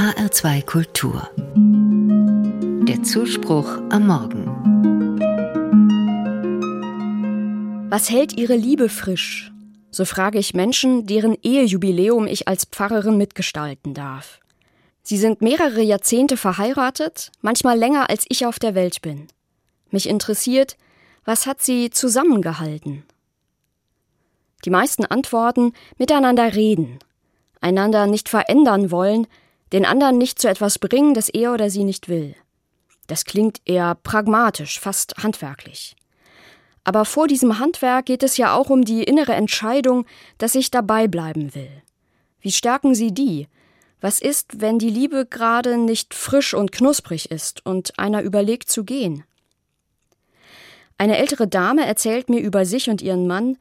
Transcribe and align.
HR2 0.00 0.64
Kultur. 0.64 1.28
Der 2.88 3.02
Zuspruch 3.02 3.68
am 3.90 4.06
Morgen. 4.06 4.46
Was 7.90 8.08
hält 8.08 8.32
Ihre 8.32 8.56
Liebe 8.56 8.88
frisch? 8.88 9.52
So 9.90 10.06
frage 10.06 10.38
ich 10.38 10.54
Menschen, 10.54 11.06
deren 11.06 11.36
Ehejubiläum 11.42 12.26
ich 12.26 12.48
als 12.48 12.64
Pfarrerin 12.64 13.18
mitgestalten 13.18 13.92
darf. 13.92 14.40
Sie 15.02 15.18
sind 15.18 15.42
mehrere 15.42 15.82
Jahrzehnte 15.82 16.38
verheiratet, 16.38 17.30
manchmal 17.42 17.78
länger 17.78 18.08
als 18.08 18.24
ich 18.30 18.46
auf 18.46 18.58
der 18.58 18.74
Welt 18.74 19.02
bin. 19.02 19.26
Mich 19.90 20.08
interessiert, 20.08 20.78
was 21.26 21.46
hat 21.46 21.60
sie 21.60 21.90
zusammengehalten? 21.90 23.04
Die 24.64 24.70
meisten 24.70 25.04
antworten 25.04 25.74
miteinander 25.98 26.54
reden, 26.54 27.00
einander 27.60 28.06
nicht 28.06 28.30
verändern 28.30 28.90
wollen, 28.90 29.26
den 29.72 29.84
anderen 29.84 30.18
nicht 30.18 30.38
zu 30.38 30.48
etwas 30.48 30.78
bringen, 30.78 31.14
das 31.14 31.28
er 31.28 31.52
oder 31.52 31.70
sie 31.70 31.84
nicht 31.84 32.08
will. 32.08 32.34
Das 33.06 33.24
klingt 33.24 33.60
eher 33.64 33.96
pragmatisch, 33.96 34.78
fast 34.78 35.14
handwerklich. 35.22 35.96
Aber 36.84 37.04
vor 37.04 37.28
diesem 37.28 37.58
Handwerk 37.58 38.06
geht 38.06 38.22
es 38.22 38.36
ja 38.36 38.54
auch 38.54 38.70
um 38.70 38.84
die 38.84 39.02
innere 39.02 39.34
Entscheidung, 39.34 40.06
dass 40.38 40.54
ich 40.54 40.70
dabei 40.70 41.08
bleiben 41.08 41.54
will. 41.54 41.70
Wie 42.40 42.52
stärken 42.52 42.94
Sie 42.94 43.12
die? 43.12 43.48
Was 44.00 44.20
ist, 44.20 44.60
wenn 44.60 44.78
die 44.78 44.88
Liebe 44.88 45.26
gerade 45.26 45.76
nicht 45.76 46.14
frisch 46.14 46.54
und 46.54 46.72
knusprig 46.72 47.30
ist 47.30 47.64
und 47.66 47.98
einer 47.98 48.22
überlegt 48.22 48.70
zu 48.70 48.84
gehen? 48.84 49.24
Eine 50.96 51.18
ältere 51.18 51.46
Dame 51.46 51.84
erzählt 51.84 52.30
mir 52.30 52.40
über 52.40 52.64
sich 52.64 52.88
und 52.88 53.02
ihren 53.02 53.26
Mann, 53.26 53.58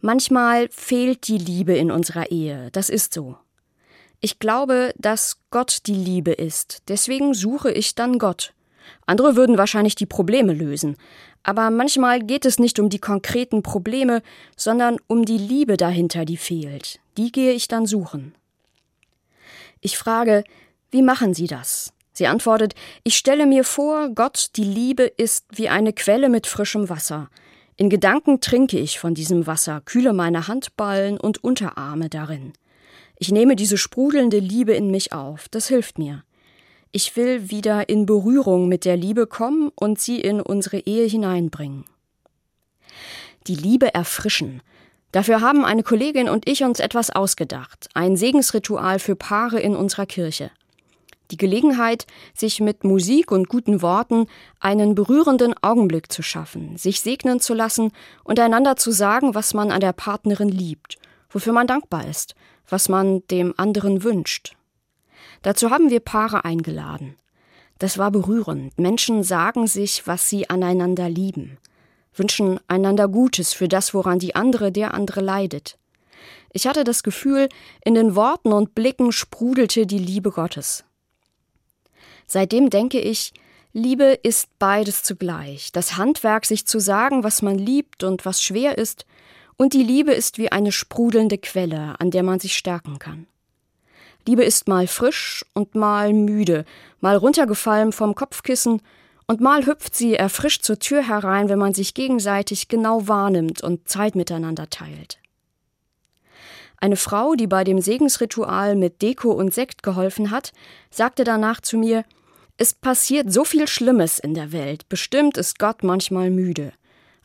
manchmal 0.00 0.68
fehlt 0.70 1.28
die 1.28 1.38
Liebe 1.38 1.76
in 1.76 1.90
unserer 1.90 2.30
Ehe, 2.30 2.70
das 2.72 2.88
ist 2.88 3.12
so. 3.12 3.36
Ich 4.24 4.38
glaube, 4.38 4.94
dass 4.98 5.38
Gott 5.50 5.80
die 5.86 5.96
Liebe 5.96 6.30
ist, 6.30 6.84
deswegen 6.86 7.34
suche 7.34 7.72
ich 7.72 7.96
dann 7.96 8.20
Gott. 8.20 8.54
Andere 9.04 9.34
würden 9.34 9.58
wahrscheinlich 9.58 9.96
die 9.96 10.06
Probleme 10.06 10.52
lösen, 10.52 10.96
aber 11.42 11.70
manchmal 11.70 12.20
geht 12.20 12.44
es 12.44 12.60
nicht 12.60 12.78
um 12.78 12.88
die 12.88 13.00
konkreten 13.00 13.64
Probleme, 13.64 14.22
sondern 14.56 14.98
um 15.08 15.24
die 15.24 15.38
Liebe 15.38 15.76
dahinter, 15.76 16.24
die 16.24 16.36
fehlt. 16.36 17.00
Die 17.16 17.32
gehe 17.32 17.52
ich 17.52 17.66
dann 17.66 17.84
suchen. 17.84 18.32
Ich 19.80 19.98
frage, 19.98 20.44
wie 20.92 21.02
machen 21.02 21.34
Sie 21.34 21.48
das? 21.48 21.92
Sie 22.12 22.28
antwortet, 22.28 22.76
ich 23.02 23.16
stelle 23.16 23.44
mir 23.44 23.64
vor, 23.64 24.10
Gott, 24.10 24.50
die 24.54 24.62
Liebe 24.62 25.02
ist 25.02 25.46
wie 25.50 25.68
eine 25.68 25.92
Quelle 25.92 26.28
mit 26.28 26.46
frischem 26.46 26.88
Wasser. 26.88 27.28
In 27.76 27.90
Gedanken 27.90 28.40
trinke 28.40 28.78
ich 28.78 29.00
von 29.00 29.14
diesem 29.14 29.48
Wasser, 29.48 29.82
kühle 29.84 30.12
meine 30.12 30.46
Handballen 30.46 31.18
und 31.18 31.42
Unterarme 31.42 32.08
darin. 32.08 32.52
Ich 33.18 33.30
nehme 33.30 33.56
diese 33.56 33.78
sprudelnde 33.78 34.38
Liebe 34.38 34.72
in 34.72 34.90
mich 34.90 35.12
auf, 35.12 35.48
das 35.48 35.68
hilft 35.68 35.98
mir. 35.98 36.24
Ich 36.90 37.16
will 37.16 37.50
wieder 37.50 37.88
in 37.88 38.04
Berührung 38.04 38.68
mit 38.68 38.84
der 38.84 38.96
Liebe 38.96 39.26
kommen 39.26 39.70
und 39.74 39.98
sie 39.98 40.20
in 40.20 40.40
unsere 40.40 40.78
Ehe 40.78 41.06
hineinbringen. 41.06 41.84
Die 43.46 43.54
Liebe 43.54 43.94
erfrischen. 43.94 44.62
Dafür 45.10 45.40
haben 45.40 45.64
eine 45.64 45.82
Kollegin 45.82 46.28
und 46.28 46.48
ich 46.48 46.62
uns 46.62 46.80
etwas 46.80 47.10
ausgedacht, 47.10 47.88
ein 47.94 48.16
Segensritual 48.16 48.98
für 48.98 49.16
Paare 49.16 49.60
in 49.60 49.74
unserer 49.74 50.06
Kirche. 50.06 50.50
Die 51.30 51.38
Gelegenheit, 51.38 52.06
sich 52.34 52.60
mit 52.60 52.84
Musik 52.84 53.32
und 53.32 53.48
guten 53.48 53.80
Worten 53.80 54.26
einen 54.60 54.94
berührenden 54.94 55.54
Augenblick 55.62 56.12
zu 56.12 56.22
schaffen, 56.22 56.76
sich 56.76 57.00
segnen 57.00 57.40
zu 57.40 57.54
lassen 57.54 57.90
und 58.22 58.38
einander 58.38 58.76
zu 58.76 58.90
sagen, 58.90 59.34
was 59.34 59.54
man 59.54 59.70
an 59.70 59.80
der 59.80 59.94
Partnerin 59.94 60.50
liebt, 60.50 60.98
wofür 61.30 61.54
man 61.54 61.66
dankbar 61.66 62.06
ist, 62.06 62.34
was 62.68 62.88
man 62.88 63.26
dem 63.28 63.54
anderen 63.56 64.02
wünscht. 64.04 64.56
Dazu 65.42 65.70
haben 65.70 65.90
wir 65.90 66.00
Paare 66.00 66.44
eingeladen. 66.44 67.16
Das 67.78 67.98
war 67.98 68.10
berührend. 68.10 68.78
Menschen 68.78 69.24
sagen 69.24 69.66
sich, 69.66 70.06
was 70.06 70.28
sie 70.28 70.48
aneinander 70.48 71.08
lieben, 71.08 71.58
wünschen 72.14 72.60
einander 72.68 73.08
Gutes 73.08 73.52
für 73.52 73.68
das, 73.68 73.92
woran 73.92 74.18
die 74.18 74.36
andere, 74.36 74.70
der 74.70 74.94
andere 74.94 75.20
leidet. 75.20 75.78
Ich 76.52 76.66
hatte 76.66 76.84
das 76.84 77.02
Gefühl, 77.02 77.48
in 77.84 77.94
den 77.94 78.14
Worten 78.14 78.52
und 78.52 78.74
Blicken 78.74 79.10
sprudelte 79.10 79.86
die 79.86 79.98
Liebe 79.98 80.30
Gottes. 80.30 80.84
Seitdem 82.26 82.70
denke 82.70 83.00
ich, 83.00 83.32
Liebe 83.72 84.18
ist 84.22 84.48
beides 84.58 85.02
zugleich. 85.02 85.72
Das 85.72 85.96
Handwerk, 85.96 86.44
sich 86.44 86.66
zu 86.66 86.78
sagen, 86.78 87.24
was 87.24 87.40
man 87.40 87.58
liebt 87.58 88.04
und 88.04 88.26
was 88.26 88.42
schwer 88.42 88.76
ist, 88.76 89.06
und 89.62 89.74
die 89.74 89.84
Liebe 89.84 90.12
ist 90.12 90.38
wie 90.38 90.50
eine 90.50 90.72
sprudelnde 90.72 91.38
Quelle, 91.38 91.94
an 92.00 92.10
der 92.10 92.24
man 92.24 92.40
sich 92.40 92.56
stärken 92.56 92.98
kann. 92.98 93.28
Liebe 94.26 94.42
ist 94.42 94.66
mal 94.66 94.88
frisch 94.88 95.46
und 95.54 95.76
mal 95.76 96.12
müde, 96.12 96.64
mal 97.00 97.16
runtergefallen 97.16 97.92
vom 97.92 98.16
Kopfkissen, 98.16 98.82
und 99.28 99.40
mal 99.40 99.64
hüpft 99.64 99.94
sie 99.94 100.16
erfrischt 100.16 100.64
zur 100.64 100.80
Tür 100.80 101.06
herein, 101.06 101.48
wenn 101.48 101.60
man 101.60 101.74
sich 101.74 101.94
gegenseitig 101.94 102.66
genau 102.66 103.06
wahrnimmt 103.06 103.62
und 103.62 103.88
Zeit 103.88 104.16
miteinander 104.16 104.68
teilt. 104.68 105.20
Eine 106.78 106.96
Frau, 106.96 107.34
die 107.34 107.46
bei 107.46 107.62
dem 107.62 107.80
Segensritual 107.80 108.74
mit 108.74 109.00
Deko 109.00 109.30
und 109.30 109.54
Sekt 109.54 109.84
geholfen 109.84 110.32
hat, 110.32 110.52
sagte 110.90 111.22
danach 111.22 111.60
zu 111.60 111.78
mir, 111.78 112.04
es 112.56 112.74
passiert 112.74 113.32
so 113.32 113.44
viel 113.44 113.68
Schlimmes 113.68 114.18
in 114.18 114.34
der 114.34 114.50
Welt, 114.50 114.88
bestimmt 114.88 115.36
ist 115.36 115.60
Gott 115.60 115.84
manchmal 115.84 116.30
müde. 116.30 116.72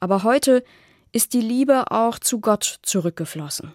Aber 0.00 0.24
heute 0.24 0.64
ist 1.14 1.32
die 1.32 1.40
Liebe 1.40 1.92
auch 1.92 2.18
zu 2.18 2.40
Gott 2.40 2.80
zurückgeflossen. 2.82 3.72